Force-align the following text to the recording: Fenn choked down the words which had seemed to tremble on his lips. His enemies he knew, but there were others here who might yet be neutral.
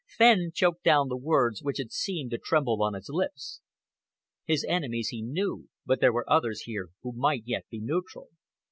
Fenn 0.07 0.51
choked 0.51 0.83
down 0.83 1.09
the 1.09 1.15
words 1.15 1.61
which 1.61 1.77
had 1.77 1.91
seemed 1.91 2.31
to 2.31 2.39
tremble 2.39 2.81
on 2.81 2.95
his 2.95 3.07
lips. 3.07 3.61
His 4.45 4.65
enemies 4.67 5.09
he 5.09 5.21
knew, 5.21 5.69
but 5.85 5.99
there 6.01 6.11
were 6.11 6.27
others 6.27 6.61
here 6.61 6.87
who 7.03 7.11
might 7.13 7.43
yet 7.45 7.65
be 7.69 7.79
neutral. 7.81 8.29